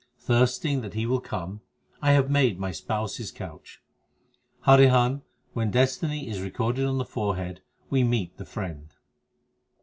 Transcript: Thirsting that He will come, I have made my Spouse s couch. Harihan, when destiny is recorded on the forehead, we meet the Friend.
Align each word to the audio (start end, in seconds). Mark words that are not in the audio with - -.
Thirsting 0.17 0.81
that 0.81 0.95
He 0.95 1.05
will 1.05 1.21
come, 1.21 1.61
I 2.01 2.13
have 2.13 2.27
made 2.27 2.57
my 2.59 2.71
Spouse 2.71 3.19
s 3.19 3.29
couch. 3.29 3.83
Harihan, 4.61 5.21
when 5.53 5.69
destiny 5.69 6.27
is 6.27 6.41
recorded 6.41 6.87
on 6.87 6.97
the 6.97 7.05
forehead, 7.05 7.61
we 7.91 8.03
meet 8.03 8.37
the 8.37 8.45
Friend. 8.45 8.91